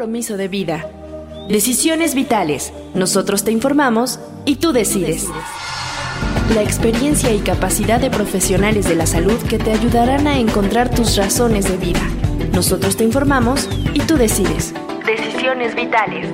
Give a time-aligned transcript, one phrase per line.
[0.00, 0.90] compromiso de vida.
[1.50, 2.72] Decisiones vitales.
[2.94, 5.28] Nosotros te informamos y tú decides.
[6.54, 11.18] La experiencia y capacidad de profesionales de la salud que te ayudarán a encontrar tus
[11.18, 12.00] razones de vida.
[12.54, 14.72] Nosotros te informamos y tú decides.
[15.04, 16.26] Decisiones vitales.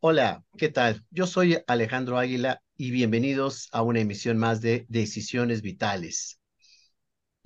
[0.00, 1.04] Hola, ¿qué tal?
[1.12, 6.40] Yo soy Alejandro Águila y bienvenidos a una emisión más de Decisiones Vitales.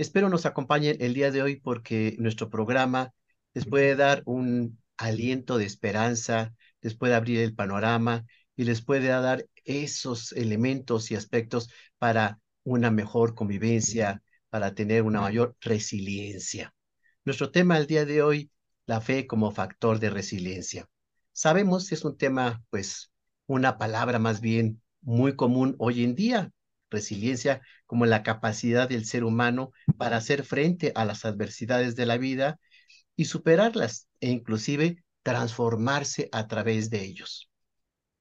[0.01, 3.13] Espero nos acompañen el día de hoy porque nuestro programa
[3.53, 8.25] les puede dar un aliento de esperanza, les puede abrir el panorama
[8.57, 11.69] y les puede dar esos elementos y aspectos
[11.99, 16.73] para una mejor convivencia, para tener una mayor resiliencia.
[17.27, 18.51] Nuestro tema el día de hoy,
[18.87, 20.89] la fe como factor de resiliencia.
[21.33, 23.13] Sabemos que es un tema, pues,
[23.45, 26.53] una palabra más bien muy común hoy en día,
[26.91, 32.19] resiliencia como la capacidad del ser humano para hacer frente a las adversidades de la
[32.19, 32.59] vida
[33.17, 37.51] y superarlas e inclusive transformarse a través de ellos.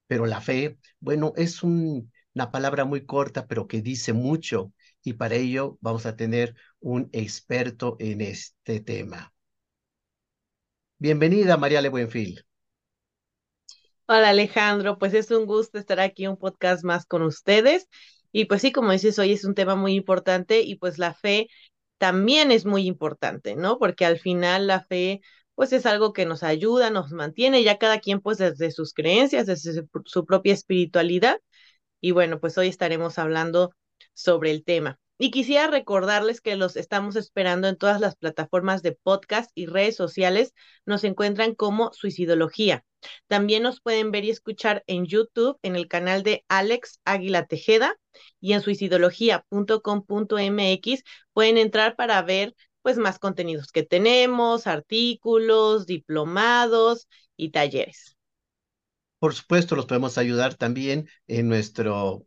[0.07, 5.35] Pero la fe, bueno, es una palabra muy corta, pero que dice mucho y para
[5.35, 9.33] ello vamos a tener un experto en este tema.
[10.97, 12.43] Bienvenida, María Le Buenfil.
[14.07, 17.87] Hola Alejandro, pues es un gusto estar aquí un podcast más con ustedes.
[18.31, 21.47] Y pues sí, como dices, hoy es un tema muy importante y pues la fe
[21.97, 23.77] también es muy importante, ¿no?
[23.79, 25.21] Porque al final la fe
[25.55, 29.45] pues es algo que nos ayuda, nos mantiene, ya cada quien pues desde sus creencias,
[29.45, 31.39] desde su propia espiritualidad.
[32.01, 33.71] Y bueno, pues hoy estaremos hablando
[34.13, 34.99] sobre el tema.
[35.17, 39.97] Y quisiera recordarles que los estamos esperando en todas las plataformas de podcast y redes
[39.97, 40.53] sociales.
[40.85, 42.85] Nos encuentran como Suicidología.
[43.27, 47.95] También nos pueden ver y escuchar en YouTube en el canal de Alex Águila Tejeda
[48.39, 57.51] y en suicidología.com.mx pueden entrar para ver pues más contenidos que tenemos, artículos, diplomados y
[57.51, 58.17] talleres.
[59.19, 62.25] Por supuesto, los podemos ayudar también en nuestro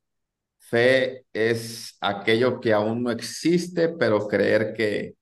[0.58, 5.16] fe es aquello que aún no existe, pero creer que,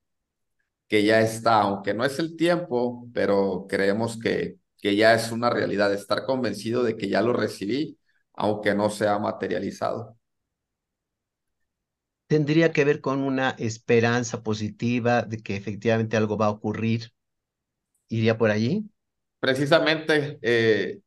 [0.87, 5.49] que ya está, aunque no es el tiempo, pero creemos que, que ya es una
[5.49, 7.97] realidad, estar convencido de que ya lo recibí,
[8.35, 10.17] aunque no se ha materializado.
[12.27, 17.11] ¿Tendría que ver con una esperanza positiva de que efectivamente algo va a ocurrir?
[18.09, 18.89] ¿Iría por allí?
[19.39, 20.99] Precisamente, eh,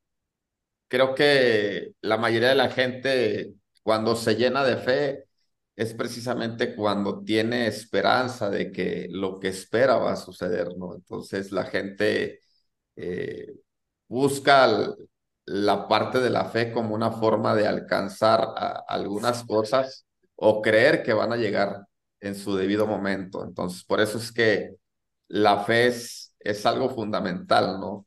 [0.88, 5.25] creo que la mayoría de la gente, cuando se llena de fe,
[5.77, 10.94] es precisamente cuando tiene esperanza de que lo que espera va a suceder, ¿no?
[10.97, 12.41] Entonces la gente
[12.97, 13.55] eh,
[14.08, 14.94] busca
[15.49, 18.49] la parte de la fe como una forma de alcanzar
[18.87, 20.06] algunas cosas
[20.37, 21.87] o creer que van a llegar
[22.21, 23.45] en su debido momento.
[23.45, 24.77] Entonces, por eso es que
[25.29, 28.06] la fe es, algo fundamental, ¿no?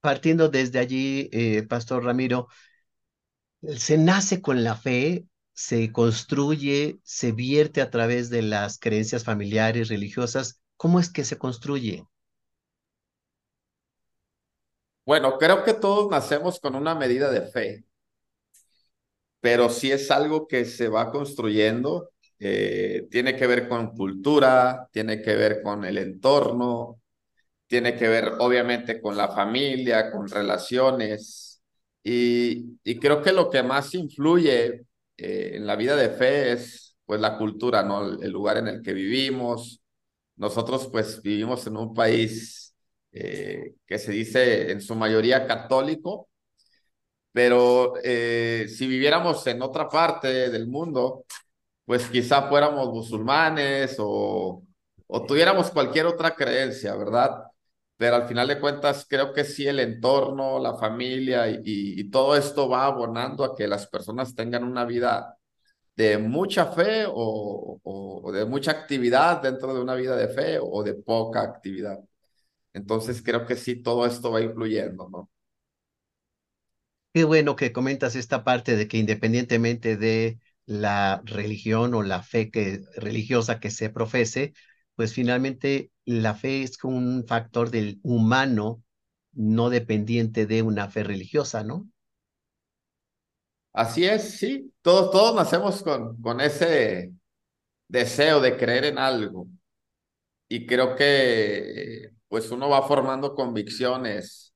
[0.00, 2.48] Partiendo desde allí, eh, Pastor Ramiro,
[3.62, 5.26] se nace con la fe
[5.60, 10.58] se construye, se vierte a través de las creencias familiares, religiosas.
[10.78, 12.06] ¿Cómo es que se construye?
[15.10, 17.84] Bueno, creo que todos nacemos con una medida de fe,
[19.40, 25.20] pero si es algo que se va construyendo, eh, tiene que ver con cultura, tiene
[25.22, 27.00] que ver con el entorno,
[27.66, 31.62] tiene que ver obviamente con la familia, con relaciones.
[32.04, 34.86] Y, y creo que lo que más influye
[35.16, 38.20] eh, en la vida de fe es pues la cultura, ¿no?
[38.22, 39.82] El, lugar en el que vivimos.
[40.36, 42.69] Nosotros pues vivimos en un país
[43.12, 46.28] eh, que se dice en su mayoría católico,
[47.32, 51.24] pero eh, si viviéramos en otra parte del mundo,
[51.84, 54.62] pues quizá fuéramos musulmanes o,
[55.06, 57.44] o tuviéramos cualquier otra creencia, ¿verdad?
[57.96, 62.36] Pero al final de cuentas creo que sí el entorno, la familia y, y, todo
[62.36, 65.36] esto va abonando a que las personas tengan una vida
[65.96, 70.82] de mucha fe o, o, de mucha actividad dentro de una vida de fe o
[70.82, 71.98] de poca actividad.
[72.72, 75.30] Entonces creo que sí, todo esto va influyendo, ¿no?
[77.12, 82.50] Qué bueno que comentas esta parte de que independientemente de la religión o la fe
[82.50, 84.54] que, religiosa que se profese,
[84.94, 88.82] pues finalmente la fe es un factor del humano
[89.32, 91.88] no dependiente de una fe religiosa, ¿no?
[93.72, 94.72] Así es, sí.
[94.82, 97.12] Todos, todos nacemos con, con ese
[97.88, 99.48] deseo de creer en algo.
[100.48, 104.54] Y creo que pues uno va formando convicciones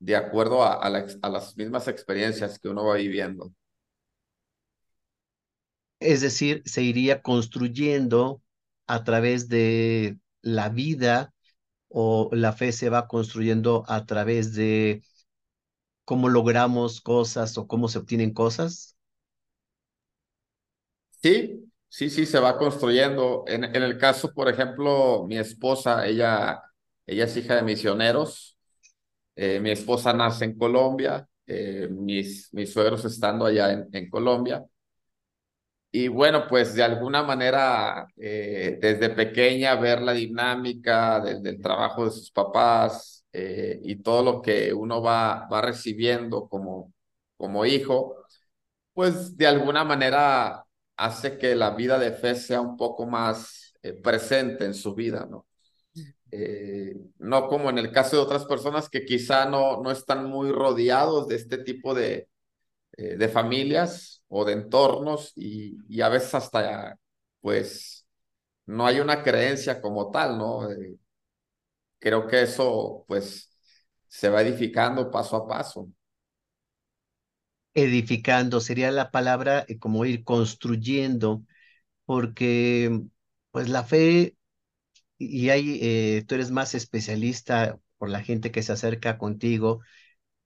[0.00, 3.52] de acuerdo a, a las mismas experiencias que uno va viviendo.
[6.00, 8.42] Es decir, se iría construyendo
[8.86, 11.32] a través de la vida
[11.88, 15.02] o la fe se va construyendo a través de
[16.04, 18.96] cómo logramos cosas o cómo se obtienen cosas?
[21.22, 23.44] Sí, sí, sí, se va construyendo.
[23.46, 26.60] En, en el caso, por ejemplo, mi esposa, ella,
[27.12, 28.58] ella es hija de misioneros.
[29.36, 34.64] Eh, mi esposa nace en Colombia, eh, mis, mis suegros estando allá en, en Colombia.
[35.94, 42.10] Y bueno, pues de alguna manera, eh, desde pequeña, ver la dinámica del, trabajo de
[42.12, 46.92] sus papás y todo lo que uno va, va recibiendo como,
[47.36, 48.16] como hijo,
[48.94, 50.64] pues de alguna manera
[50.96, 55.46] hace que la vida de fe sea un poco más presente en su vida, ¿no?
[57.18, 61.28] No como en el caso de otras personas que quizá no, no están muy rodeados
[61.28, 62.28] de este tipo de,
[62.96, 66.98] de familias o de entornos y, y, a veces hasta,
[67.40, 68.06] pues,
[68.66, 70.70] no hay una creencia como tal, ¿no?
[70.70, 70.96] Eh,
[71.98, 73.50] creo que eso, pues,
[74.08, 75.88] se va edificando paso a paso.
[77.74, 81.44] Edificando sería la palabra eh, como ir construyendo,
[82.04, 83.02] porque,
[83.50, 84.36] pues, la fe,
[85.30, 89.80] y ahí eh, tú eres más especialista por la gente que se acerca contigo,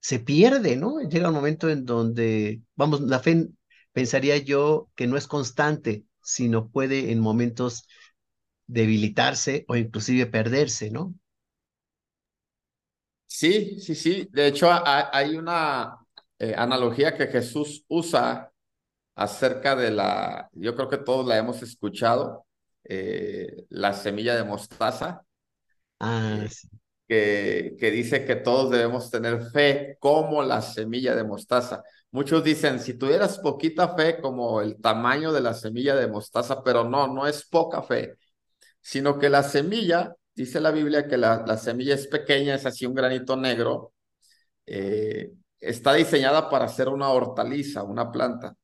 [0.00, 1.00] se pierde, ¿no?
[1.02, 3.48] Llega un momento en donde, vamos, la fe
[3.92, 7.88] pensaría yo que no es constante, sino puede en momentos
[8.68, 11.14] debilitarse o inclusive perderse, ¿no?
[13.26, 14.28] Sí, sí, sí.
[14.32, 15.98] De hecho, hay una
[16.38, 18.50] eh, analogía que Jesús usa
[19.16, 22.45] acerca de la, yo creo que todos la hemos escuchado,
[22.88, 25.22] eh, la semilla de mostaza.
[26.00, 26.68] Ah, eh, sí
[27.08, 31.82] que, que dice que todos debemos tener fe como la semilla de mostaza.
[32.10, 36.84] Muchos dicen, si tuvieras poquita fe como el tamaño de la semilla de mostaza, pero
[36.84, 38.14] no, no es poca fe,
[38.80, 42.86] sino que la semilla, dice la Biblia que la, la semilla es pequeña, es así
[42.86, 43.92] un granito negro,
[44.66, 48.56] eh, está diseñada para ser una hortaliza, una planta.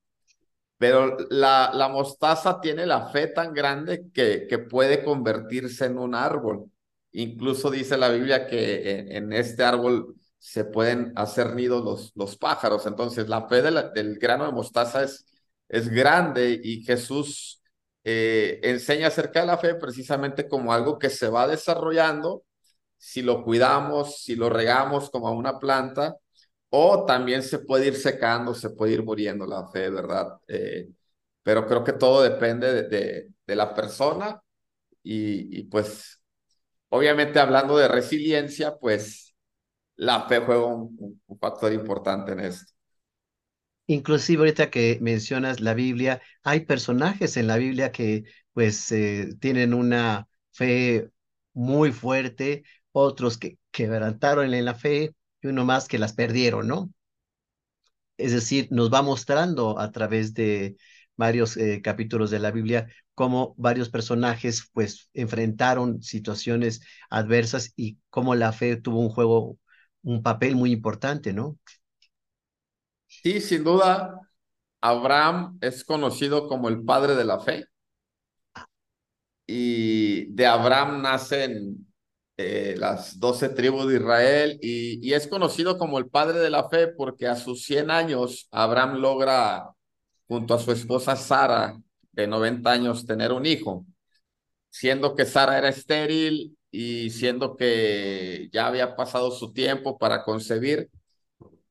[0.82, 6.12] Pero la, la mostaza tiene la fe tan grande que, que puede convertirse en un
[6.12, 6.72] árbol.
[7.12, 12.84] Incluso dice la Biblia que en, este árbol se pueden hacer nidos los, los pájaros.
[12.86, 15.24] Entonces, la fe del grano de mostaza es,
[15.68, 17.62] es grande y Jesús
[18.02, 22.42] eh, enseña acerca de la fe precisamente como algo que se va desarrollando
[22.98, 26.16] si lo cuidamos, si lo regamos como a una planta,
[26.72, 30.38] o también se puede ir secando, se puede ir muriendo la fe, ¿verdad?
[30.48, 30.88] Eh,
[31.42, 34.40] pero creo que todo depende de, de, la persona
[35.02, 36.22] y, y pues
[36.94, 39.34] Obviamente hablando de resiliencia, pues
[39.96, 42.70] la fe juega un, factor importante en esto.
[43.86, 49.72] Inclusive ahorita que mencionas la Biblia, hay personajes en la Biblia que pues eh, tienen
[49.72, 51.08] una fe
[51.54, 52.62] muy fuerte,
[52.92, 56.90] otros que quebrantaron en la fe y uno más que las perdieron, ¿no?
[58.16, 60.76] Es decir, nos va mostrando a través de
[61.16, 66.80] varios eh, capítulos de la Biblia cómo varios personajes pues enfrentaron situaciones
[67.10, 69.58] adversas y cómo la fe tuvo un juego,
[70.02, 71.58] un papel muy importante, ¿no?
[73.06, 74.20] Sí, sin duda,
[74.80, 77.66] Abraham es conocido como el padre de la fe.
[79.46, 81.91] Y de Abraham nacen
[82.72, 86.68] eh, las doce tribus de Israel y, y, es conocido como el padre de la
[86.68, 89.70] fe porque a sus 100 años Abraham logra
[90.28, 91.76] junto a su esposa Sara
[92.12, 93.86] de 90 años tener un hijo,
[94.70, 100.90] siendo que Sara era estéril y siendo que ya había pasado su tiempo para concebir,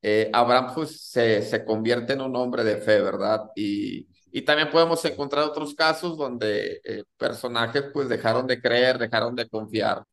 [0.01, 3.49] eh, Abraham pues, se, se convierte en un hombre de fe, ¿verdad?
[3.55, 9.35] Y, y también podemos encontrar otros casos donde eh, personajes pues dejaron de creer, dejaron
[9.35, 10.03] de confiar.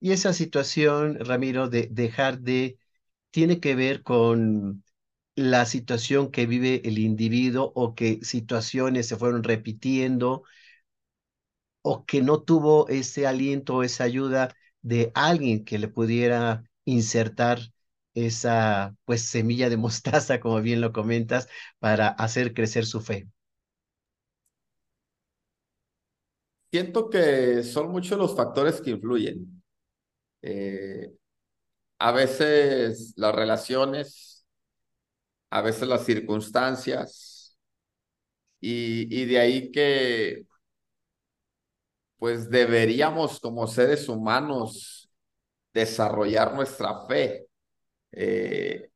[0.00, 2.78] Y esa situación, Ramiro, de dejar de,
[3.30, 4.84] tiene que ver con
[5.36, 10.44] la situación que vive el individuo o que situaciones se fueron repitiendo
[11.82, 17.60] o que no tuvo ese aliento o esa ayuda de alguien que le pudiera insertar
[18.14, 23.28] esa pues semilla de mostaza, como bien lo comentas, para hacer crecer su fe.
[26.70, 29.57] Siento que son muchos los factores que influyen.
[30.42, 31.12] Eh,
[31.98, 34.46] a veces las relaciones,
[35.50, 37.56] a veces las circunstancias,
[38.60, 40.44] y, y de ahí que
[42.18, 45.10] pues deberíamos como seres humanos
[45.74, 47.48] desarrollar nuestra fe.
[48.12, 48.90] Eh,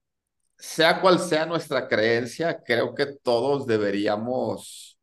[0.58, 4.98] sea cual sea nuestra creencia, creo que todos deberíamos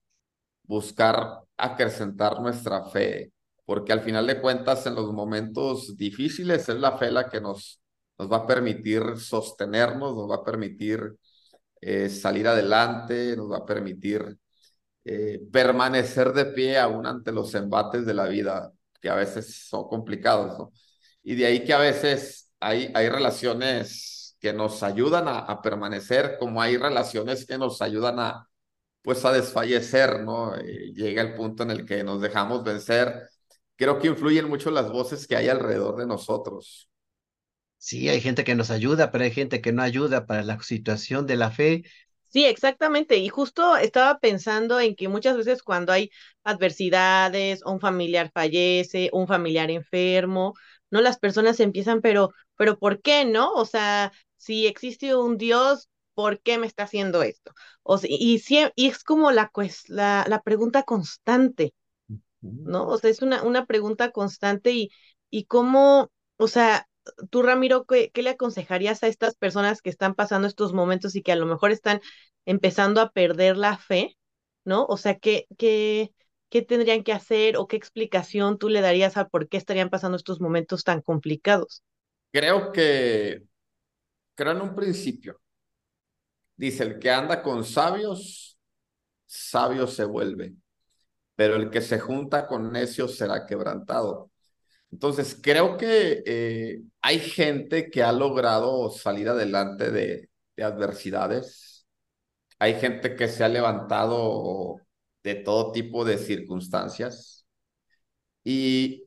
[0.64, 3.32] buscar acrecentar nuestra fe,
[3.70, 7.80] porque al final de cuentas en los momentos difíciles es la fe la que nos,
[8.18, 11.16] nos va a permitir sostenernos, nos va a permitir
[11.80, 14.40] eh, salir adelante, nos va a permitir
[15.06, 19.88] eh, permanecer de pie aún ante los embates de la vida, que a veces son
[19.88, 20.72] complicados, ¿no?
[21.22, 26.60] Y de ahí que a veces hay, hay relaciones que nos ayudan a, permanecer, como
[26.60, 28.50] hay relaciones que nos ayudan a,
[29.04, 30.56] pues a desfallecer, ¿no?
[30.56, 33.30] Eh, llega el punto en el que nos dejamos vencer.
[33.80, 36.90] Creo que influyen mucho las voces que hay alrededor de nosotros.
[37.78, 41.26] Sí, hay gente que nos ayuda, pero hay gente que no ayuda para la situación
[41.28, 41.84] de la fe.
[42.30, 43.18] Sí, exactamente.
[43.18, 46.12] Y justo estaba pensando en que muchas veces cuando hay
[46.44, 50.54] adversidades, un familiar fallece, un familiar enfermo,
[50.92, 51.02] ¿no?
[51.02, 53.52] Las personas empiezan, pero, pero ¿por qué no?
[53.54, 57.52] O sea, si existe un Dios, ¿por qué me está haciendo esto?
[57.84, 58.40] O y,
[58.76, 61.74] y es como la, pues, la, la pregunta constante,
[62.42, 62.88] ¿no?
[62.88, 64.92] O sea, es una, una pregunta constante y,
[65.30, 66.88] y cómo, o sea,
[67.30, 71.22] tú, Ramiro, ¿qué, ¿qué, le aconsejarías a estas personas que están pasando estos momentos y
[71.22, 72.02] que a lo mejor están
[72.46, 74.18] empezando a perder la fe,
[74.64, 74.86] ¿no?
[74.86, 76.12] O sea, ¿qué, qué,
[76.50, 80.18] qué tendrían que hacer o qué explicación tú le darías a por qué estarían pasando
[80.18, 81.84] estos momentos tan complicados?
[82.32, 83.44] Creo que,
[84.36, 85.40] creo en un principio.
[86.56, 88.58] Dice, el que anda con sabios,
[89.26, 90.54] sabio se vuelve,
[91.40, 94.30] pero el que se junta con necios será quebrantado.
[94.92, 101.88] Entonces, creo que eh, hay gente que ha logrado salir adelante de, de adversidades.
[102.60, 104.82] Hay gente que se ha levantado
[105.24, 107.48] de todo tipo de circunstancias.
[108.44, 109.06] Y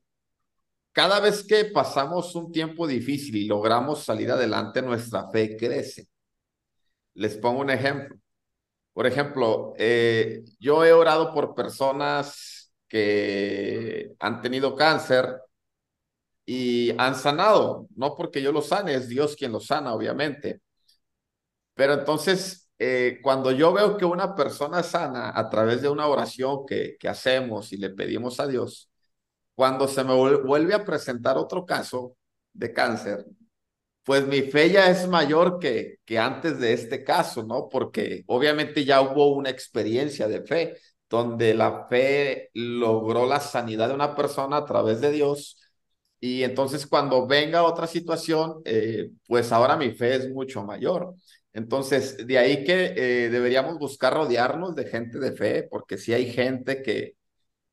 [0.93, 6.09] cada vez que pasamos un tiempo difícil y logramos salir adelante, nuestra fe crece.
[7.15, 8.22] Les pongo un ejemplo.
[8.93, 15.41] Por ejemplo, eh, yo he orado por personas que han tenido cáncer
[16.45, 20.61] y han sanado, no porque yo los sane, es Dios quien los sana, obviamente.
[21.75, 26.67] Pero entonces, eh, cuando yo veo que una persona sana a través de una oración
[26.67, 28.91] que, que hacemos y le pedimos a Dios,
[29.55, 32.17] cuando se me vuelve a presentar otro caso
[32.53, 33.27] de cáncer,
[34.05, 37.69] pues mi fe ya es mayor que, que antes de este caso, ¿no?
[37.69, 40.77] Porque obviamente ya hubo una experiencia de fe,
[41.09, 45.59] donde la fe logró la sanidad de una persona a través de Dios
[46.21, 51.15] y entonces cuando venga otra situación, eh, pues ahora mi fe es mucho mayor.
[51.53, 56.31] Entonces, de ahí que eh, deberíamos buscar rodearnos de gente de fe, porque si hay
[56.33, 57.17] gente que,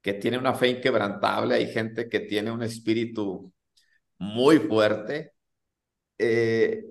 [0.01, 3.53] que tiene una fe inquebrantable, hay gente que tiene un espíritu
[4.19, 5.33] muy fuerte.
[6.19, 6.83] Eh,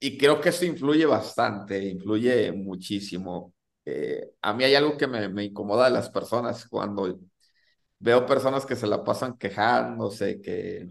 [0.00, 3.54] y creo que eso influye bastante, influye muchísimo.
[4.42, 7.18] a mí hay algo que me, me incomoda de las personas cuando
[7.98, 10.88] veo personas que se la pasan quejándose, que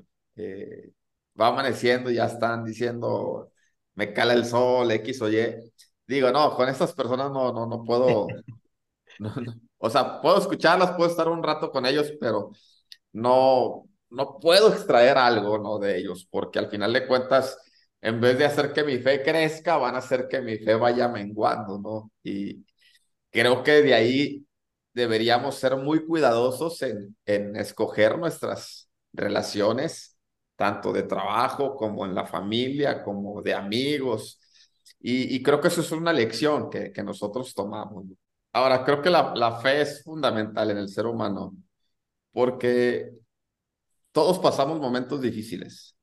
[1.40, 3.52] va amaneciendo y ya están diciendo,
[3.96, 5.72] me cala el sol, X o Y.
[6.08, 8.28] Digo, no, con estas personas no, no, no puedo,
[9.78, 12.52] o sea, puedo escucharlas, puedo estar un rato con ellos, pero
[13.14, 15.80] no, no puedo extraer algo, ¿no?
[15.80, 17.58] De ellos, porque al final de cuentas,
[18.04, 21.08] en vez de hacer que mi fe crezca, van a hacer que mi fe vaya
[21.08, 22.12] menguando, ¿no?
[22.24, 22.66] Y
[23.32, 24.46] creo que de ahí
[24.94, 30.18] deberíamos ser muy cuidadosos en, en escoger nuestras relaciones
[30.56, 34.40] tanto de trabajo como en la familia, como de amigos.
[35.00, 38.06] Y, creo que eso es una lección que, que nosotros tomamos.
[38.54, 41.56] Ahora, creo que la, la fe es fundamental en el ser humano
[42.32, 43.12] porque
[44.12, 45.96] todos pasamos momentos difíciles.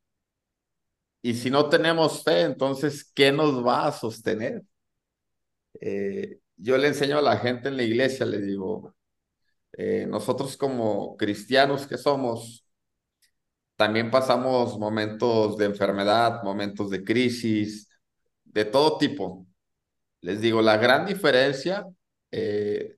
[1.22, 4.62] Y si no tenemos fe, entonces, ¿qué nos va a sostener?
[5.80, 8.94] Eh, yo le enseño a la gente en la iglesia, le digo,
[9.72, 12.66] eh, nosotros como cristianos que somos,
[13.76, 17.88] también pasamos momentos de enfermedad, momentos de crisis,
[18.44, 19.46] de todo tipo.
[20.20, 21.86] Les digo, la gran diferencia,
[22.30, 22.96] eh,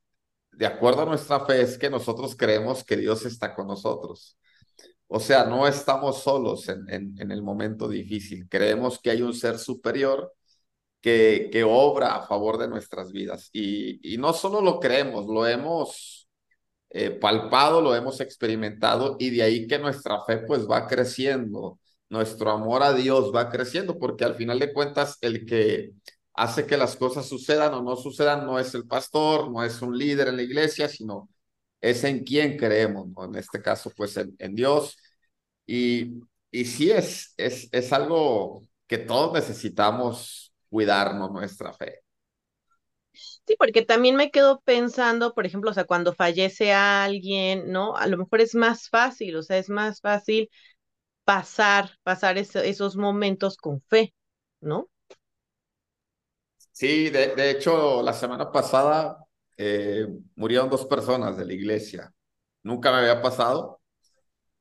[0.52, 4.38] de acuerdo a nuestra fe, es que nosotros creemos que Dios está con nosotros.
[5.14, 6.88] O sea, no estamos solos en,
[7.18, 8.48] en, el momento difícil.
[8.48, 10.32] Creemos que hay un ser superior
[11.00, 13.50] que, que obra a favor de nuestras vidas.
[13.52, 16.28] Y, y no solo lo creemos, lo hemos
[16.90, 21.78] eh, palpado, lo hemos experimentado y de ahí que nuestra fe pues va creciendo,
[22.08, 25.92] nuestro amor a Dios va creciendo, porque al final de cuentas el que
[26.34, 29.96] hace que las cosas sucedan o no sucedan no es el pastor, no es un
[29.98, 31.28] líder en la iglesia, sino
[31.82, 33.26] es en quien creemos, ¿no?
[33.26, 34.98] En este caso pues en, en Dios.
[35.66, 36.20] Y,
[36.50, 42.00] y sí es, es, es algo que todos necesitamos cuidarnos nuestra fe.
[43.46, 47.96] Sí, porque también me quedo pensando, por ejemplo, o sea, cuando fallece alguien, ¿no?
[47.96, 50.50] A lo mejor es más fácil, o sea, es más fácil
[51.24, 54.14] pasar, pasar esos momentos con fe,
[54.60, 54.90] ¿no?
[56.72, 59.21] Sí, de, de hecho, la semana pasada
[59.64, 62.12] eh, murieron dos personas de la iglesia.
[62.62, 63.80] Nunca me había pasado.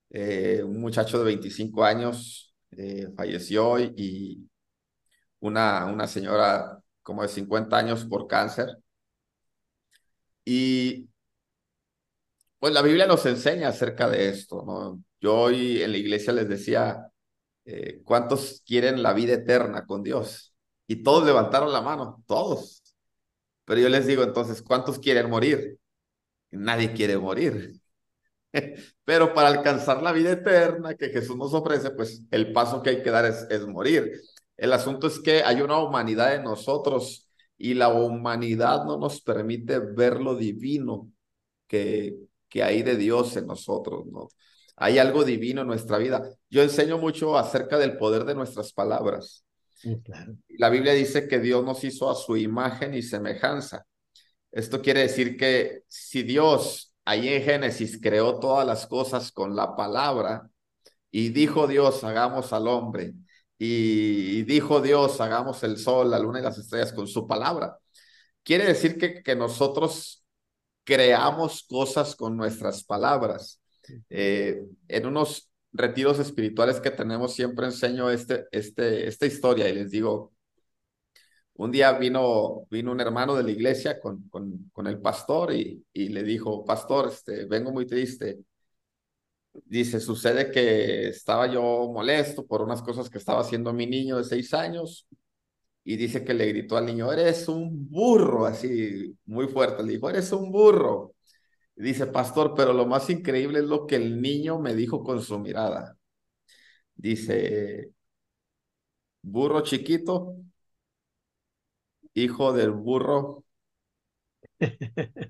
[0.10, 4.50] Eh, un muchacho de 25 años eh, falleció y
[5.40, 8.78] una, una señora como de 50 años por cáncer.
[10.46, 11.10] Y
[12.60, 15.04] pues la Biblia nos enseña acerca de esto, ¿no?
[15.20, 17.08] Yo hoy en la iglesia les decía,
[17.66, 20.56] eh, ¿cuántos quieren la vida eterna con Dios?
[20.88, 22.81] Y todos levantaron la mano, todos.
[23.72, 25.80] Pero yo les digo entonces, ¿cuántos quieren morir?
[26.52, 27.80] Nadie quiere morir.
[29.06, 33.02] Pero para alcanzar la vida eterna que Jesús nos ofrece, pues el paso que hay
[33.02, 34.12] que dar es, es morir.
[34.58, 39.80] El asunto es que hay una humanidad en nosotros y la humanidad no nos permite
[39.80, 41.10] ver lo divino
[41.66, 42.18] que,
[42.50, 44.28] que hay de Dios en nosotros, ¿no?
[44.76, 46.30] Hay algo divino en nuestra vida.
[46.50, 49.46] Yo enseño mucho acerca del poder de nuestras palabras.
[50.50, 53.86] La Biblia dice que Dios nos hizo a su imagen y semejanza.
[54.52, 59.76] Esto quiere decir que si Dios ahí en Génesis creó todas las cosas con la
[59.76, 60.50] palabra
[61.10, 63.14] y dijo Dios, hagamos al hombre
[63.58, 67.78] y dijo Dios, hagamos el sol, la luna y las estrellas con su palabra.
[68.44, 70.26] Quiere decir que, que nosotros
[70.84, 73.62] creamos cosas con nuestras palabras.
[74.10, 79.92] Eh, en unos retiros espirituales que tenemos siempre enseño este, este, esta historia y les
[79.92, 80.34] digo,
[81.56, 86.10] un día vino, vino un hermano de la iglesia con, con, el pastor y, y,
[86.10, 88.40] le dijo, pastor, este, vengo muy triste
[89.66, 94.24] Dice, sucede que estaba yo molesto por unas cosas que estaba haciendo mi niño de
[94.24, 95.08] seis años
[95.84, 100.10] y dice que le gritó al niño, eres un burro, así muy fuerte, le dijo,
[100.10, 101.16] eres un burro.
[101.76, 105.40] Dice, pastor, pero lo más increíble es lo que el niño me dijo con su
[105.40, 105.98] mirada.
[106.96, 107.92] Dice,
[109.24, 110.36] burro chiquito,
[112.14, 113.44] hijo del burro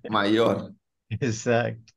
[0.10, 0.74] mayor.
[1.10, 1.94] Exacto.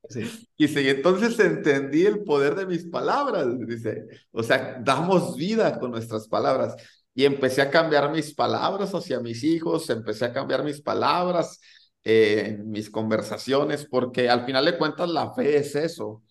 [0.57, 6.27] Y entonces entendí el poder de mis palabras, dice, o sea, damos vida con nuestras
[6.27, 6.75] palabras.
[7.15, 11.61] Y empecé a cambiar mis palabras hacia mis hijos, empecé a cambiar mis palabras
[12.05, 16.23] en mis conversaciones, porque al final de cuentas la fe es eso.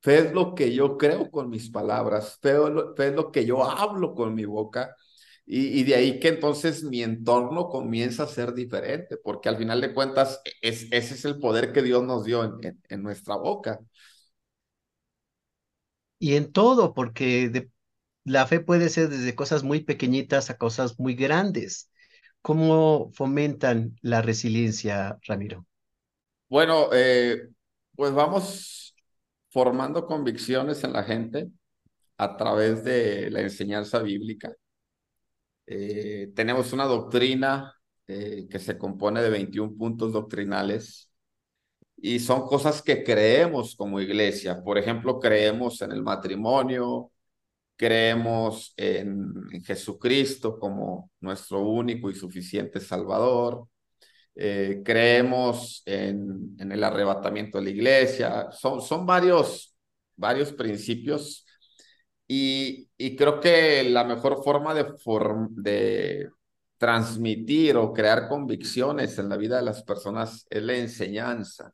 [0.00, 2.52] Fe es lo que yo creo con mis palabras, fe
[2.98, 4.96] es lo que yo hablo con mi boca.
[5.44, 9.92] Y, de ahí que entonces mi entorno comienza a ser diferente, porque al final de
[9.92, 13.80] cuentas es, ese es el poder que Dios nos dio en, en, nuestra boca.
[16.18, 17.68] Y en todo, porque
[18.24, 21.90] la fe puede ser desde cosas muy pequeñitas a cosas muy grandes.
[22.42, 25.64] ¿Cómo fomentan la resiliencia, Ramiro?
[26.48, 27.48] Bueno, eh,
[27.94, 28.94] pues vamos
[29.50, 31.48] formando convicciones en la gente
[32.16, 34.52] a través de la enseñanza bíblica.
[35.66, 37.74] Eh, tenemos una doctrina
[38.08, 41.08] eh, que se compone de 21 puntos doctrinales
[41.96, 44.62] y son cosas que creemos como iglesia.
[44.62, 47.12] Por ejemplo, creemos en el matrimonio,
[47.76, 49.32] creemos en,
[49.64, 53.68] Jesucristo como nuestro único y suficiente Salvador,
[54.34, 58.50] eh, creemos en, el arrebatamiento de la iglesia.
[58.52, 59.74] Son, son varios,
[60.16, 61.46] varios principios
[62.28, 64.86] Y, y creo que la mejor forma de,
[65.50, 66.30] de
[66.78, 71.72] transmitir o crear convicciones en la vida de las personas es la enseñanza.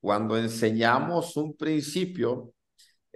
[0.00, 2.52] Cuando enseñamos un principio,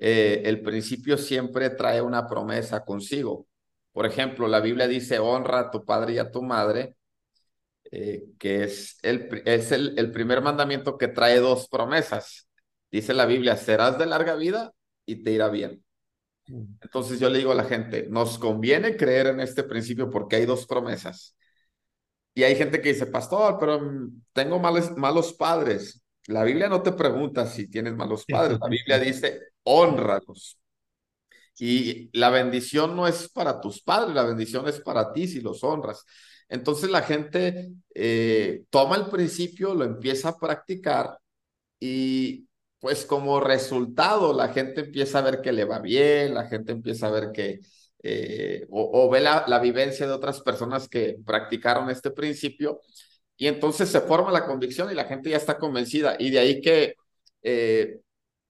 [0.00, 3.46] eh, el principio siempre trae una promesa consigo.
[3.92, 6.96] Por ejemplo, la Biblia dice, honra a tu padre y a tu madre,
[7.90, 12.48] eh, que es, el, es el, el primer mandamiento que trae dos promesas.
[12.90, 14.72] Dice la Biblia, serás de larga vida
[15.06, 15.84] y te irá bien.
[16.46, 16.64] Mm.
[16.82, 20.46] Entonces yo le digo a la gente, nos conviene creer en este principio porque hay
[20.46, 21.36] dos promesas.
[22.34, 23.80] Y hay gente que dice, pastor, pero
[24.32, 26.02] tengo malos, malos padres.
[26.26, 30.58] La Biblia no te pregunta si tienes malos padres, la Biblia dice, honralos.
[31.58, 35.62] Y la bendición no es para tus padres, la bendición es para ti si los
[35.62, 36.04] honras.
[36.48, 41.18] Entonces la gente eh, toma el principio, lo empieza a practicar
[41.78, 42.48] y
[42.80, 47.08] pues como resultado la gente empieza a ver que le va bien, la gente empieza
[47.08, 47.60] a ver que,
[48.02, 52.80] eh, o, ve la, la vivencia de otras personas que practicaron este principio
[53.40, 56.14] y entonces se forma la convicción y la gente ya está convencida.
[56.18, 56.96] Y de ahí que
[57.42, 58.00] eh,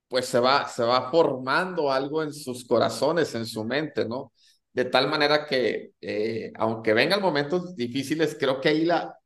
[0.08, 4.32] pues se va, se va formando algo en sus corazones, en su mente, ¿no?
[4.72, 9.16] De tal manera que, eh, aunque vengan momentos difíciles, creo que ahí la,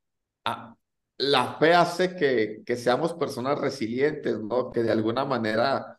[0.44, 0.76] ah,
[1.18, 4.70] la fe hace que, que seamos personas resilientes, ¿no?
[4.70, 5.98] Que de alguna manera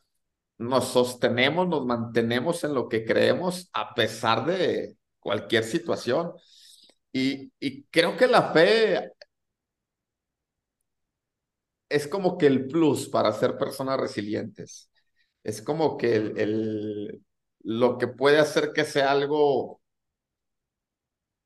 [0.59, 6.33] nos sostenemos, nos mantenemos en lo que creemos a pesar de cualquier situación.
[7.11, 9.14] Y, y creo que la fe
[11.89, 14.89] es como que el plus para ser personas resilientes.
[15.43, 17.23] Es como que el,
[17.61, 19.81] lo que puede hacer que sea algo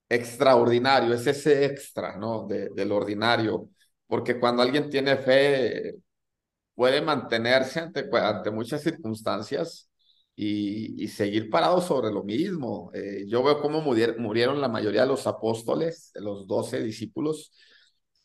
[0.09, 2.47] extraordinario, es ese extra, ¿no?
[2.47, 3.69] De, del ordinario.
[4.07, 5.95] Porque cuando alguien tiene fe,
[6.75, 9.89] puede mantenerse ante, ante muchas circunstancias
[10.35, 12.91] y, y seguir parado sobre lo mismo.
[12.93, 17.53] Eh, yo veo cómo murieron la mayoría de los apóstoles, los doce discípulos,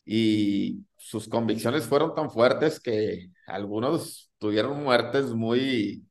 [0.05, 6.07] y sus convicciones fueron tan fuertes que algunos tuvieron muertes muy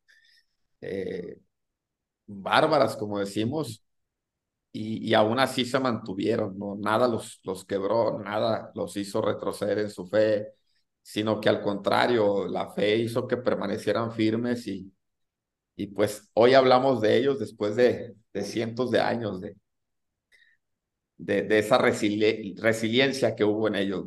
[0.81, 1.39] eh,
[2.27, 3.85] bárbaras, como decimos,
[4.73, 6.77] y, y, aún así se mantuvieron, ¿no?
[6.77, 10.49] Nada los, los quebró, nada los hizo retroceder en su fe,
[11.03, 14.93] sino que al contrario, la fe hizo que permanecieran firmes y,
[15.77, 19.57] y pues hoy hablamos de ellos después de, de cientos de años de,
[21.17, 24.05] de, esa resiliencia que hubo en ellos.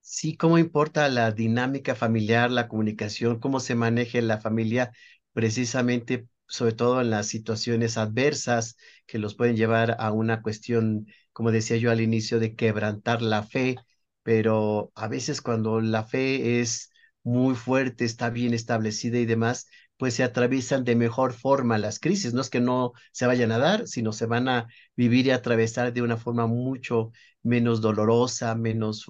[0.00, 4.92] Sí, cómo importa la dinámica familiar, la comunicación, cómo se maneja la familia,
[5.32, 11.50] precisamente, sobre todo en las situaciones adversas que los pueden llevar a una cuestión, como
[11.50, 13.76] decía yo al inicio, de quebrantar la fe,
[14.22, 16.92] pero a veces cuando la fe es
[17.24, 19.66] muy fuerte, está bien establecida y demás,
[19.96, 22.34] pues se atraviesan de mejor forma las crisis.
[22.34, 25.92] No es que no se vayan a dar, sino se van a vivir y atravesar
[25.92, 29.06] de una forma mucho menos dolorosa, menos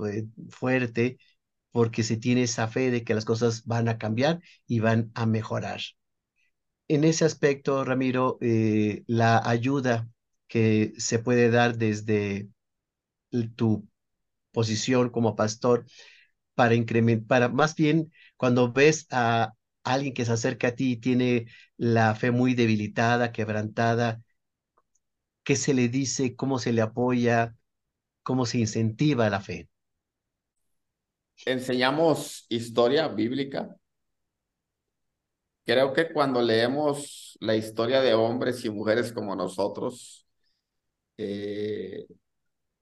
[0.51, 1.18] fuerte,
[1.72, 5.27] porque se tiene esa fe de que las cosas van a cambiar y van a
[5.27, 5.81] mejorar.
[6.88, 10.09] En ese aspecto, Ramiro, eh, la ayuda
[10.49, 12.49] que se puede dar desde
[13.57, 13.87] tu
[14.53, 15.87] posición como pastor
[16.55, 19.55] para incrementar, para más bien cuando ves a
[19.94, 21.46] alguien que se acerca a ti y tiene
[21.79, 24.22] la fe muy debilitada, quebrantada,
[25.44, 26.37] ¿qué se le dice?
[26.37, 27.57] ¿Cómo se le apoya?
[28.25, 29.68] ¿Cómo se incentiva la fe?
[31.46, 33.75] Enseñamos historia bíblica.
[35.64, 40.25] Creo que cuando leemos la historia de hombres y mujeres como nosotros,
[41.18, 42.07] eh,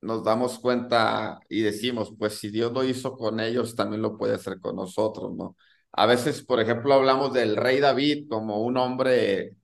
[0.03, 4.35] nos damos cuenta y decimos, pues si Dios lo hizo con ellos, también lo puede
[4.37, 5.57] hacer con nosotros, ¿no?
[5.97, 9.57] A veces, por ejemplo, hablamos del rey David como un hombre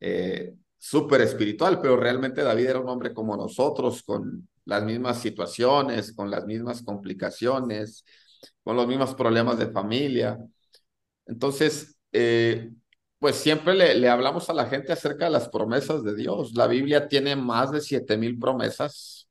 [0.00, 6.12] eh, súper espiritual, pero realmente David era un hombre como nosotros, con las mismas situaciones,
[6.12, 8.04] con las mismas complicaciones,
[8.64, 10.38] con los mismos problemas de familia.
[11.26, 12.70] Entonces, eh,
[13.18, 16.54] pues siempre le, le, hablamos a la gente acerca de las promesas de Dios.
[16.54, 19.28] La Biblia tiene más de siete mil promesas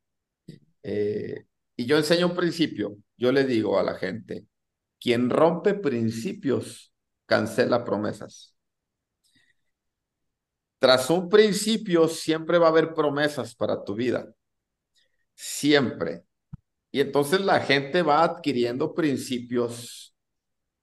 [0.84, 4.46] eh, y yo enseño un principio, yo le digo a la gente,
[5.06, 6.92] quien rompe principios
[7.28, 8.56] cancela promesas.
[10.80, 14.34] Tras un principio siempre va a haber promesas para tu vida,
[15.36, 16.24] siempre.
[16.92, 20.16] Y entonces la gente va adquiriendo principios.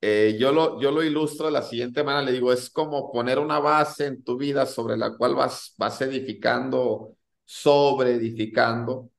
[0.01, 3.41] Eh, yo, lo, yo lo ilustro de la siguiente manera, le digo, es como poner
[3.41, 9.11] una base en tu vida sobre la cual vas, vas edificando, sobre edificando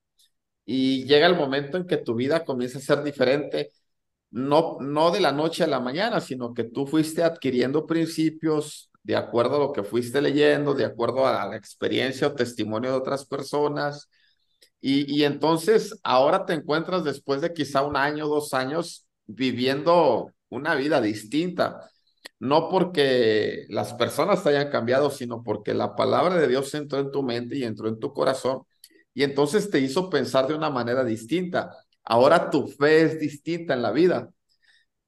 [0.65, 3.71] y llega el momento en que tu vida comienza a ser diferente,
[4.33, 9.15] no, no de la noche a la mañana, sino que tú fuiste adquiriendo principios, de
[9.15, 13.25] acuerdo a lo que fuiste leyendo, de acuerdo a la experiencia o testimonio de otras
[13.25, 14.09] personas.
[14.81, 20.75] Y, y entonces ahora te encuentras después de quizá un año, dos años, viviendo una
[20.75, 21.89] vida distinta.
[22.39, 27.11] No porque las personas te hayan cambiado, sino porque la palabra de Dios entró en
[27.11, 28.63] tu mente y entró en tu corazón
[29.13, 31.77] y entonces te hizo pensar de una manera distinta.
[32.05, 34.29] Ahora tu fe es distinta en la vida.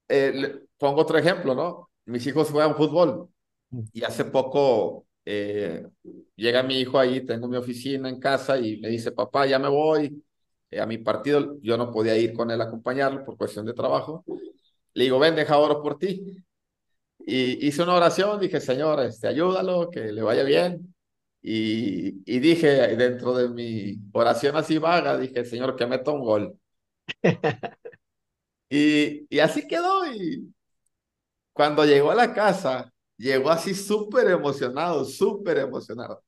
[0.08, 1.90] Eh, pongo otro ejemplo, ¿no?
[2.06, 3.28] Mis hijos juegan fútbol
[3.92, 5.86] y hace poco eh,
[6.36, 9.68] llega mi hijo ahí, tengo mi oficina en casa y me dice, papá, ya me
[9.68, 10.22] voy
[10.70, 11.58] eh, a mi partido.
[11.62, 14.24] Yo no podía ir con él a acompañarlo por cuestión de trabajo.
[14.94, 16.44] Le digo, ven, deja oro por ti.
[17.26, 20.94] Y hice una oración, dije, Señor, este, ayúdalo, que le vaya bien.
[21.42, 26.58] Y, y dije dentro de mi oración así vaga, dije, Señor, que meta un gol.
[28.70, 30.06] y, así quedó.
[30.12, 30.52] Y
[31.52, 36.22] cuando llegó a la casa, llegó así súper emocionado, súper emocionado.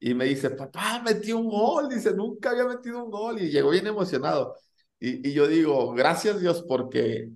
[0.00, 1.88] Y me dice, papá, metí un gol.
[1.88, 3.40] Dice, nunca había metido un gol.
[3.42, 4.56] Y llegó bien emocionado.
[5.00, 7.30] Y, y yo digo, gracias Dios, porque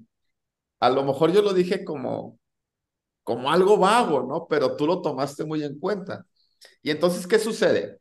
[0.80, 2.38] a lo mejor yo lo dije como,
[3.22, 4.46] como algo vago, ¿no?
[4.48, 6.26] Pero tú lo tomaste muy en cuenta.
[6.82, 8.00] Y entonces, ¿qué sucede?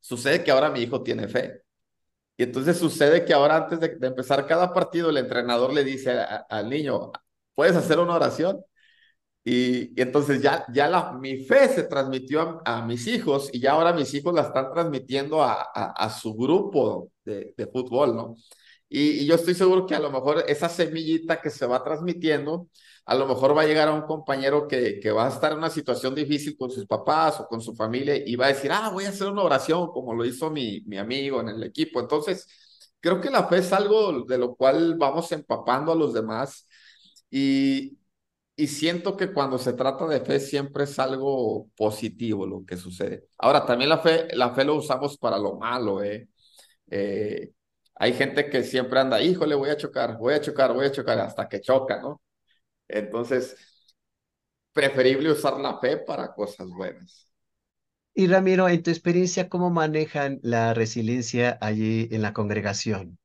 [0.00, 1.62] Sucede que ahora mi hijo tiene fe.
[2.40, 6.10] Y entonces sucede que ahora antes de, empezar cada partido, el entrenador le dice
[6.48, 7.12] al niño,
[7.54, 8.64] ¿puedes hacer una oración?
[9.44, 14.14] Y, entonces ya, ya mi fe se transmitió a, mis hijos y ya ahora mis
[14.14, 18.36] hijos la están transmitiendo a, a, su grupo de, de, fútbol, ¿no?
[18.88, 22.68] Y, yo estoy seguro que a lo mejor esa semillita que se va transmitiendo,
[23.10, 25.58] a lo mejor va a llegar a un compañero que, que va a estar en
[25.58, 28.88] una situación difícil con sus papás o con su familia y va a decir, ah,
[28.92, 31.98] voy a hacer una oración como lo hizo mi, mi amigo en el equipo.
[31.98, 32.46] Entonces,
[33.00, 36.68] creo que la fe es algo de lo cual vamos empapando a los demás
[37.30, 37.98] y,
[38.54, 43.24] y siento que cuando se trata de fe siempre es algo positivo lo que sucede.
[43.38, 46.28] Ahora, también la fe, la fe lo usamos para lo malo, ¿eh?
[46.90, 47.50] eh
[47.96, 51.18] hay gente que siempre anda, híjole, voy a chocar, voy a chocar, voy a chocar,
[51.18, 52.20] hasta que choca, ¿no?
[52.92, 53.56] Entonces,
[54.72, 57.30] preferible usar la fe para cosas buenas.
[58.14, 63.18] Y Ramiro, en tu experiencia, ¿cómo manejan la resiliencia allí en la congregación?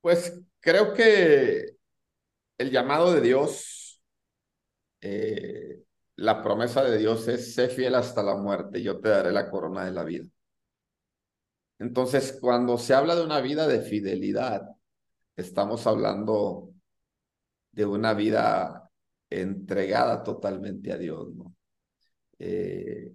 [0.00, 1.76] Pues creo que
[2.58, 4.02] el llamado de Dios,
[5.00, 5.82] eh,
[6.16, 9.84] la promesa de Dios es, sé fiel hasta la muerte, yo te daré la corona
[9.84, 10.26] de la vida.
[11.78, 14.62] Entonces, cuando se habla de una vida de fidelidad,
[15.36, 16.74] estamos hablando
[17.72, 18.90] de una vida
[19.30, 21.54] entregada totalmente a Dios, ¿no?
[22.38, 23.12] Eh,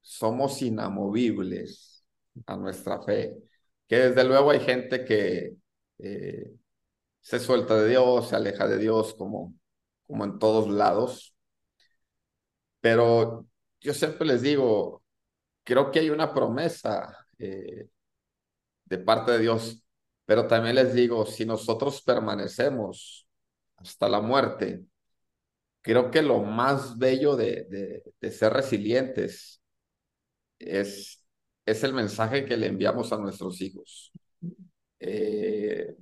[0.00, 2.04] somos inamovibles
[2.46, 3.36] a nuestra fe,
[3.86, 5.56] que desde luego hay gente que
[5.98, 6.52] eh,
[7.20, 9.54] se suelta de Dios, se aleja de Dios como,
[10.06, 11.34] como en todos lados,
[12.80, 13.46] pero
[13.80, 15.02] yo siempre les digo,
[15.64, 17.88] creo que hay una promesa eh,
[18.84, 19.84] de parte de Dios,
[20.24, 23.28] pero también les digo, si nosotros permanecemos
[23.80, 24.84] hasta la muerte.
[25.82, 29.62] Creo que lo más bello de, de, ser resilientes
[30.58, 31.24] es,
[31.64, 34.12] es el mensaje que le enviamos a nuestros hijos.
[35.00, 35.96] Eh,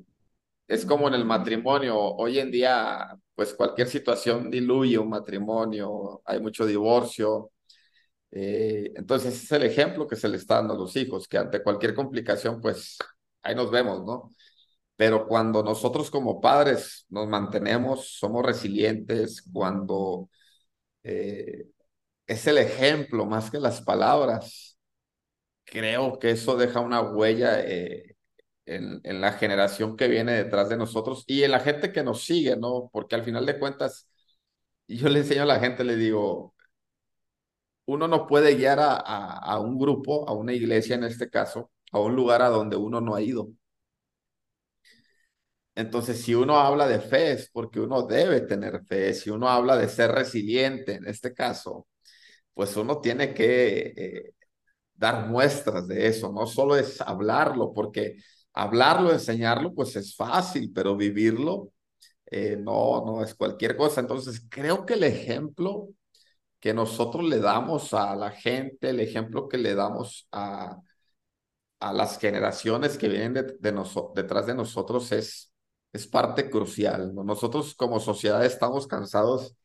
[0.67, 1.97] es como en el matrimonio.
[1.99, 7.53] Hoy en día, pues cualquier situación diluye un matrimonio, hay mucho divorcio.
[8.31, 11.62] Eh, entonces, es el ejemplo que se le está dando a los hijos, que ante
[11.62, 12.99] cualquier complicación, pues
[13.43, 14.33] ahí nos vemos, ¿no?
[14.98, 20.30] Pero cuando nosotros como padres nos mantenemos, somos resilientes, cuando
[21.04, 21.66] eh,
[22.26, 24.78] es el ejemplo más que las palabras,
[25.64, 28.16] creo que eso deja una huella eh,
[28.66, 32.24] en, en, la generación que viene detrás de nosotros y en la gente que nos
[32.24, 32.90] sigue, ¿no?
[32.92, 34.08] Porque al final de cuentas,
[34.88, 36.54] yo le enseño a la gente, le digo,
[37.87, 41.70] uno no puede guiar a, a, a un grupo, a una iglesia en este caso,
[41.92, 43.48] a un lugar a donde uno no ha ido.
[45.79, 49.14] Entonces, si uno habla de fe es porque uno debe tener fe.
[49.14, 51.87] Si uno habla de ser resiliente, en este caso,
[52.55, 54.35] pues uno tiene que eh,
[54.95, 56.33] dar muestras de eso.
[56.33, 58.19] No solo es hablarlo, porque
[58.55, 61.73] hablarlo, enseñarlo, pues es fácil, pero vivirlo,
[62.27, 64.01] eh, no, no es cualquier cosa.
[64.01, 65.91] Entonces, creo que el ejemplo
[66.61, 70.79] que nosotros le damos a la gente, el ejemplo que le damos a,
[71.81, 73.57] a las generaciones que vienen de,
[74.14, 75.47] detrás de nosotros es
[75.92, 77.14] es parte crucial.
[77.14, 79.57] Nosotros como sociedad estamos cansados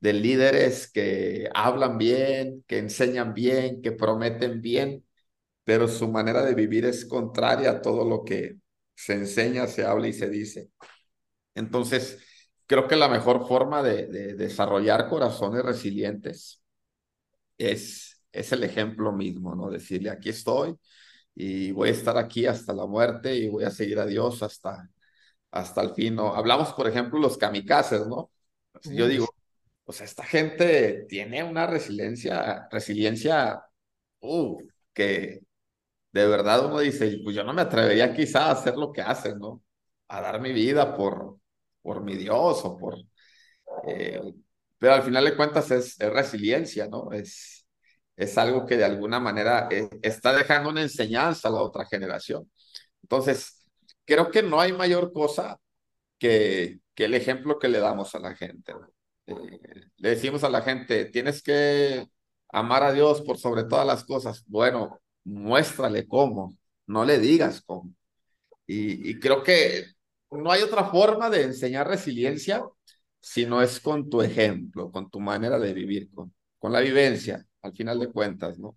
[0.00, 5.06] de líderes que hablan bien, que enseñan bien, que prometen bien,
[5.64, 8.56] pero su manera de vivir es contraria a todo lo que
[8.96, 10.70] se enseña, se habla y se dice.
[11.54, 12.20] Entonces,
[12.66, 16.62] creo que la mejor forma de, de desarrollar corazones resilientes
[17.58, 19.70] es, es el ejemplo mismo, ¿no?
[19.70, 20.74] Decirle, aquí estoy
[21.34, 24.88] y voy a estar aquí hasta la muerte y voy a seguir a Dios hasta,
[25.52, 26.34] hasta el fin, ¿no?
[26.34, 28.30] Hablamos, por ejemplo, los kamikazes, ¿no?
[28.84, 29.28] Yo digo,
[29.92, 33.62] sea, esta gente tiene una resiliencia, resiliencia,
[34.20, 34.58] uh,
[34.92, 35.40] que
[36.12, 39.38] de verdad uno dice, pues yo no me atrevería quizá a hacer lo que hacen,
[39.38, 39.62] ¿no?
[40.08, 41.38] A dar mi vida por,
[41.82, 42.96] por mi Dios o por...
[43.88, 44.20] Eh,
[44.78, 47.12] pero al final de cuentas es, es resiliencia, ¿no?
[47.12, 47.66] Es,
[48.16, 52.50] es algo que de alguna manera eh, está dejando una enseñanza a la otra generación.
[53.02, 53.61] Entonces,
[54.04, 55.58] creo que no hay mayor cosa
[56.18, 58.72] que, que el ejemplo que le damos a la gente.
[59.26, 59.34] Eh,
[59.98, 62.06] le decimos a la gente, tienes que
[62.50, 64.44] amar a Dios por sobre todas las cosas.
[64.46, 67.92] Bueno, muéstrale cómo, no le digas cómo.
[68.66, 69.86] Y, y creo que
[70.30, 72.64] no hay otra forma de enseñar resiliencia
[73.20, 77.46] si no es con tu ejemplo, con tu manera de vivir, con, con la vivencia,
[77.62, 78.76] al final de cuentas, ¿no?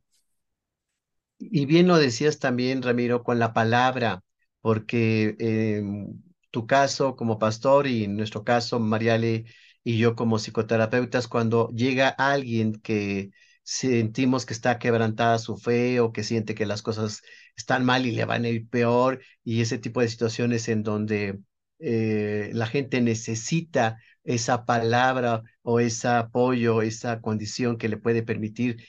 [1.38, 4.24] Y bien lo decías también, Ramiro, con la palabra,
[4.66, 9.46] porque en tu caso como pastor y en nuestro caso, Mariale
[9.84, 13.30] y yo como psicoterapeutas, cuando llega alguien que
[13.62, 17.22] sentimos que está quebrantada su fe o que siente que las cosas
[17.56, 21.40] están mal y le van a ir peor y ese tipo de situaciones en donde
[21.78, 28.84] eh, la gente necesita esa palabra o ese apoyo, esa condición que le puede permitir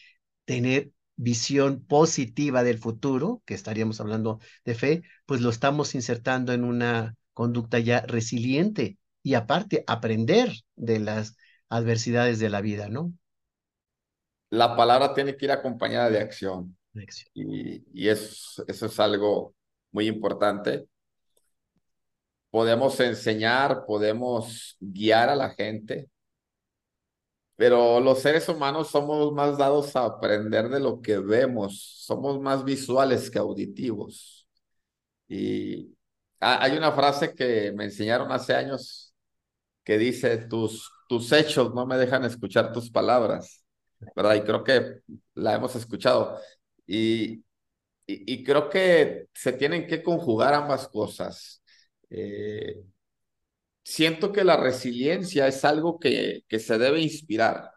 [0.47, 6.65] tener visión positiva del futuro, que estaríamos hablando de fe, pues lo estamos insertando en
[6.65, 11.37] una conducta ya resiliente y aparte aprender de las
[11.69, 13.13] adversidades de la vida, ¿no?
[14.51, 16.77] La palabra tiene que ir acompañada de acción.
[17.35, 19.55] Y, y eso, eso es algo
[19.91, 20.87] muy importante
[22.57, 26.09] podemos enseñar, podemos guiar a la gente,
[27.57, 32.65] pero los seres humanos somos más dados a aprender de lo que vemos, somos más
[32.65, 34.47] visuales que auditivos.
[35.29, 35.97] Y
[36.41, 39.15] hay una frase que me enseñaron hace años
[39.85, 43.65] que dice, tus, tus hechos no me dejan escuchar tus palabras,
[44.17, 44.35] ¿verdad?
[44.37, 45.01] Y creo que
[45.35, 46.39] la hemos escuchado.
[46.87, 47.45] Y,
[48.07, 51.63] y, creo que se tienen que conjugar ambas cosas.
[52.11, 52.85] Eh,
[53.87, 57.71] siento que la resiliencia es algo que, que se debe inspirar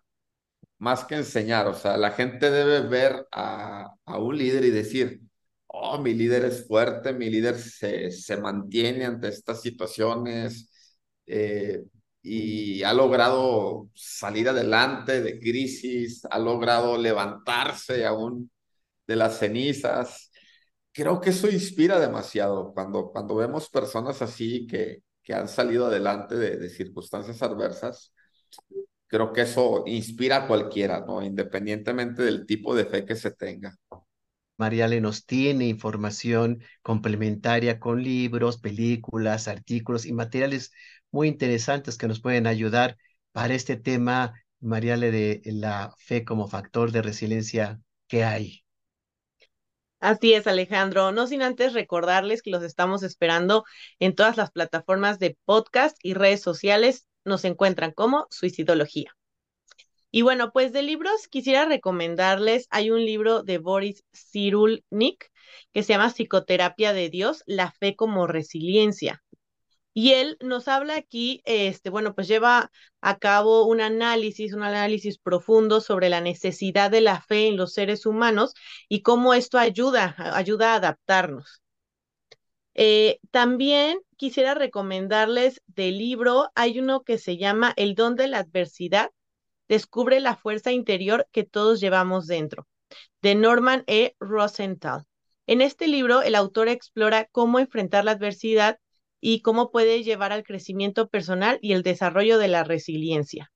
[0.80, 1.68] más que enseñar.
[1.68, 5.22] O sea, la gente debe ver a, a un líder y decir,
[5.68, 10.72] oh, mi líder es fuerte, mi líder se, se mantiene ante estas situaciones
[11.28, 11.84] eh,
[12.22, 18.52] y ha logrado salir adelante de crisis, ha logrado levantarse aún
[19.08, 20.32] de las cenizas
[20.92, 26.36] creo que eso inspira demasiado cuando, cuando vemos personas así que, que han salido adelante
[26.36, 28.12] de, circunstancias adversas.
[29.06, 31.22] Creo que eso inspira a cualquiera, ¿no?
[31.22, 33.78] Independientemente del tipo de fe que se tenga.
[34.58, 40.72] Mariale nos tiene información complementaria con libros, películas, artículos y materiales
[41.12, 42.98] muy interesantes que nos pueden ayudar
[43.32, 48.64] para este tema, Mariale, de la fe como factor de resiliencia que hay.
[50.00, 51.12] Así es, Alejandro.
[51.12, 53.66] No sin antes recordarles que los estamos esperando
[54.00, 57.08] en todas las plataformas de podcast y redes sociales.
[57.26, 59.14] Nos encuentran como Suicidología.
[60.12, 65.30] Y bueno, pues de libros quisiera recomendarles, hay un libro de Boris Cyrulnik
[65.72, 69.24] que se llama Psicoterapia de Dios, la fe como resiliencia.
[70.00, 75.18] Y él nos habla aquí, este, bueno, pues lleva a cabo un análisis, un análisis
[75.18, 78.54] profundo sobre la necesidad de la fe en los seres humanos
[78.88, 81.62] y cómo esto ayuda, ayuda a adaptarnos.
[82.76, 88.38] Eh, también quisiera recomendarles del libro, hay uno que se llama El don de la
[88.40, 89.12] adversidad,
[89.68, 92.70] descubre la fuerza interior que todos llevamos dentro,
[93.22, 94.16] de Norman E.
[94.22, 95.04] Rosenthal.
[95.46, 98.80] En este libro, el autor explora cómo enfrentar la adversidad
[99.22, 103.52] y cómo puede llevar al crecimiento personal y el desarrollo de la resiliencia.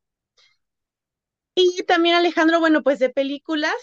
[1.55, 3.74] Y también Alejandro, bueno, pues de películas,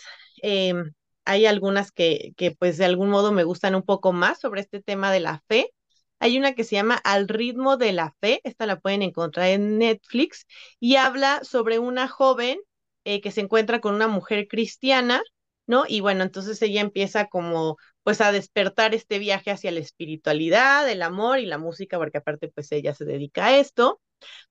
[0.43, 0.93] em,
[1.25, 4.83] hay algunas que, que pues de algún modo me gustan un poco más sobre este
[4.83, 5.73] tema de la fe.
[6.19, 9.79] Hay una que se llama Al ritmo de la fe, esta la pueden encontrar en
[9.79, 10.47] Netflix
[10.81, 12.59] y habla sobre una joven
[13.05, 15.23] eh, que se encuentra con una mujer cristiana,
[15.67, 15.85] ¿no?
[15.89, 21.03] Y bueno, entonces ella empieza como pues a despertar este viaje hacia la espiritualidad, el
[21.03, 24.01] amor y la música, porque aparte pues ella se dedica a esto.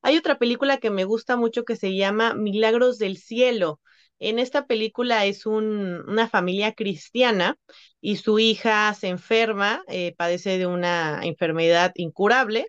[0.02, 3.82] Hay otra película que me gusta mucho que se llama Milagros del Cielo.
[4.20, 7.58] En esta película es un, una familia cristiana
[8.02, 12.68] y su hija se enferma, eh, padece de una enfermedad incurable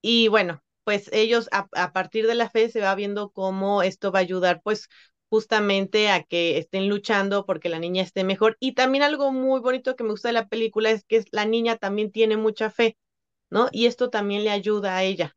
[0.00, 4.12] y bueno, pues ellos a, a partir de la fe se va viendo cómo esto
[4.12, 4.88] va a ayudar pues
[5.32, 8.58] justamente a que estén luchando porque la niña esté mejor.
[8.60, 11.78] Y también algo muy bonito que me gusta de la película es que la niña
[11.78, 12.98] también tiene mucha fe,
[13.50, 13.68] ¿no?
[13.72, 15.34] Y esto también le ayuda a ella.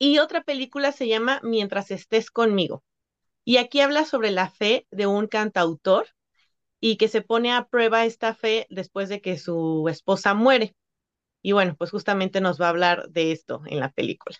[0.00, 2.82] Y otra película se llama Mientras estés conmigo.
[3.44, 6.08] Y aquí habla sobre la fe de un cantautor
[6.80, 10.74] y que se pone a prueba esta fe después de que su esposa muere.
[11.42, 14.38] Y bueno, pues justamente nos va a hablar de esto en la película.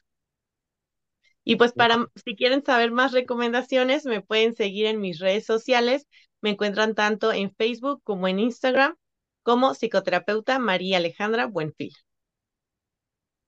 [1.45, 6.07] Y pues para, si quieren saber más recomendaciones, me pueden seguir en mis redes sociales.
[6.41, 8.97] Me encuentran tanto en Facebook como en Instagram
[9.43, 11.95] como psicoterapeuta María Alejandra Buenfil.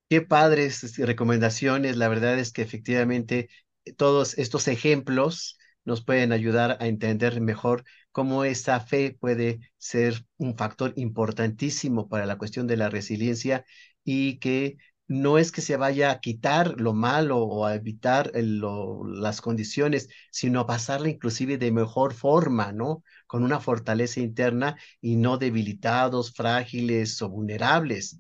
[0.09, 1.97] Qué padres recomendaciones.
[1.97, 3.49] La verdad es que efectivamente
[3.85, 10.25] eh, todos estos ejemplos nos pueden ayudar a entender mejor cómo esta fe puede ser
[10.37, 13.65] un factor importantísimo para la cuestión de la resiliencia
[14.05, 14.77] y que
[15.09, 20.61] no es que se vaya a quitar lo malo o a evitar las condiciones, sino
[20.61, 23.03] a pasarla inclusive de mejor forma, ¿no?
[23.27, 28.19] Con una fortaleza interna y no debilitados, frágiles o vulnerables.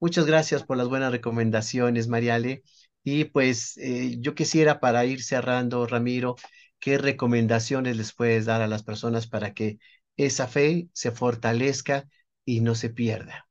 [0.00, 2.62] Muchas gracias por las buenas recomendaciones, Mariale.
[3.04, 6.36] Y pues eh, yo quisiera para ir cerrando, Ramiro,
[6.80, 9.78] ¿qué recomendaciones les puedes dar a las personas para que
[10.16, 12.08] esa fe se fortalezca
[12.44, 13.49] y no se pierda?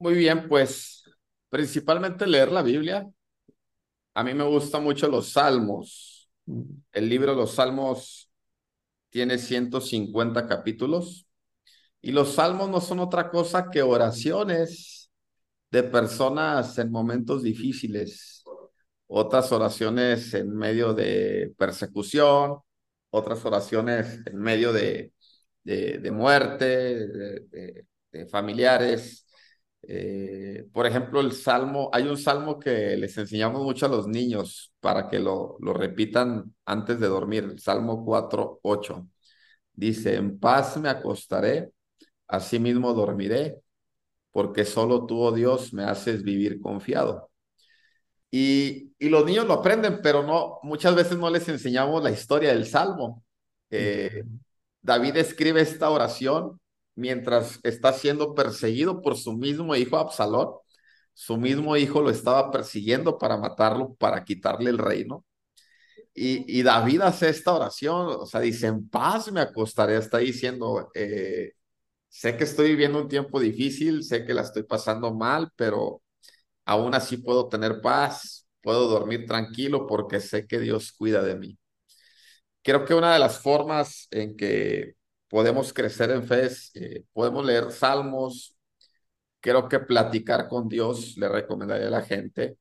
[0.00, 1.04] Muy bien, pues
[1.50, 3.08] principalmente leer la Biblia.
[4.14, 6.30] A mí me gustan mucho los salmos.
[6.92, 8.30] El libro de los salmos
[9.10, 11.26] tiene 150 capítulos
[12.02, 15.10] y los salmos no son otra cosa que oraciones
[15.70, 18.44] de personas en momentos difíciles,
[19.08, 22.58] otras oraciones en medio de persecución,
[23.10, 25.12] otras oraciones en medio de,
[25.64, 26.66] de, muerte,
[28.12, 29.26] de familiares.
[29.82, 34.72] Eh, por ejemplo, el salmo, hay un salmo que les enseñamos mucho a los niños
[34.80, 39.06] para que lo, lo repitan antes de dormir, el Salmo 4, 8.
[39.72, 41.72] Dice, en paz me acostaré,
[42.28, 43.60] asimismo dormiré,
[44.32, 47.30] porque solo tú, oh Dios, me haces vivir confiado.
[48.30, 52.50] Y, y los niños lo aprenden, pero no, muchas veces no les enseñamos la historia
[52.50, 53.24] del salmo.
[53.70, 54.24] Eh,
[54.82, 56.60] David escribe esta oración
[57.00, 60.50] mientras está siendo perseguido por su mismo hijo Absalón.
[61.14, 65.24] Su mismo hijo lo estaba persiguiendo para matarlo, para quitarle el reino.
[66.14, 71.52] Y, David hace esta oración, o sea, dice, en paz me acostaré, está diciendo, eh,
[72.08, 76.02] sé que estoy viviendo un tiempo difícil, sé que la estoy pasando mal, pero
[76.66, 81.58] aún así puedo tener paz, puedo dormir tranquilo porque sé que Dios cuida de mí.
[82.62, 84.94] Creo que una de las formas en que
[85.30, 88.56] podemos crecer en fe, eh, podemos leer salmos,
[89.40, 92.58] creo que platicar con Dios le recomendaría a la gente.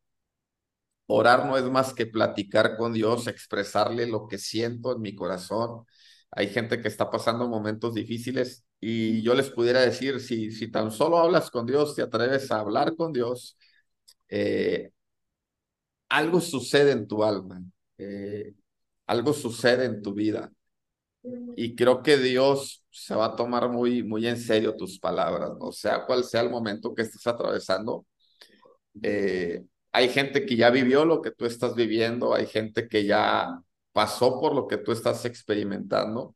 [1.08, 5.86] Orar no es más que platicar con Dios, expresarle lo que siento en mi corazón.
[6.32, 10.92] Hay gente que está pasando momentos difíciles y yo les pudiera decir, si, si tan
[10.92, 13.58] solo hablas con Dios, te atreves a hablar con Dios,
[14.30, 14.92] eh,
[16.10, 17.62] algo sucede en tu alma,
[17.98, 18.54] eh,
[19.08, 20.52] algo sucede en tu vida.
[21.56, 25.72] Y creo que Dios se va a tomar muy, muy en serio tus palabras, ¿no?
[25.72, 28.06] sea cual sea el momento que estés atravesando.
[29.04, 33.60] Eh, hay gente que ya vivió lo que tú estás viviendo, hay gente que ya
[33.92, 36.36] pasó por lo que tú estás experimentando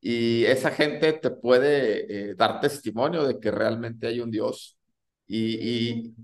[0.00, 4.78] y esa gente te puede eh, dar testimonio de que realmente hay un Dios.
[5.26, 6.14] Y, y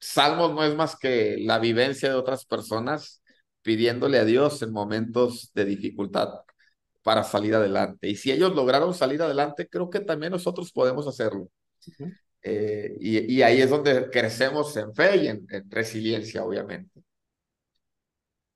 [0.00, 3.22] Salmos no es más que la vivencia de otras personas
[3.62, 6.28] pidiéndole a Dios en momentos de dificultad
[7.08, 8.06] para salir adelante.
[8.06, 11.48] Y si ellos lograron salir adelante, creo que también nosotros podemos hacerlo.
[12.42, 17.00] Eh, y, ahí es donde crecemos en fe y en, resiliencia, obviamente.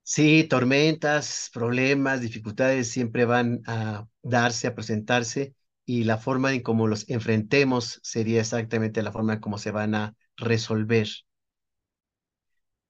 [0.02, 5.54] Sí, tormentas, problemas, dificultades siempre van a darse, a presentarse
[5.86, 9.94] y la forma en cómo los enfrentemos sería exactamente la forma en cómo se van
[9.94, 11.08] a resolver.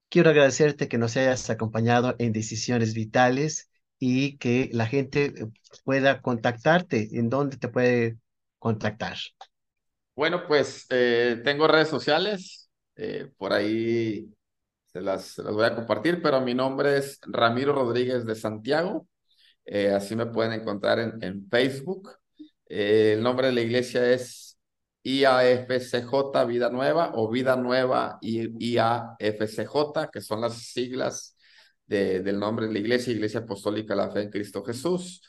[0.08, 3.70] Quiero agradecerte que nos hayas acompañado en Decisiones Vitales
[4.04, 5.46] y que la gente eh,
[5.84, 7.08] pueda contactarte.
[7.12, 8.18] ¿En dónde te puede
[8.58, 9.16] contactar?
[10.16, 14.28] Bueno, pues eh, tengo redes sociales, eh, por ahí
[14.86, 19.06] se las, voy a compartir, pero mi nombre es Ramiro Rodríguez de Santiago,
[19.94, 22.10] así me pueden encontrar en, en Facebook.
[22.66, 24.58] el nombre de la iglesia es
[25.04, 31.36] IAFCJ Vida Nueva o Vida Nueva IAFCJ, que son las siglas
[31.92, 35.22] del nombre de la iglesia, Iglesia Apostólica La Fe en Cristo Jesús.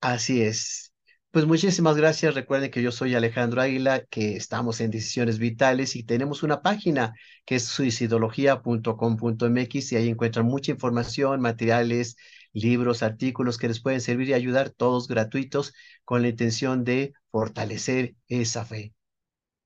[0.00, 0.92] Así es.
[1.30, 2.34] Pues muchísimas gracias.
[2.34, 7.14] Recuerden que yo soy Alejandro Águila, que estamos en Decisiones Vitales y tenemos una página
[7.44, 12.16] que es suicidología.com.mx y ahí encuentran mucha información, materiales,
[12.52, 18.14] libros, artículos que les pueden servir y ayudar, todos gratuitos, con la intención de fortalecer
[18.28, 18.94] esa fe.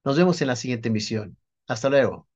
[0.05, 1.39] Nos vemos en la siguiente emisión.
[1.69, 2.28] Hasta luego.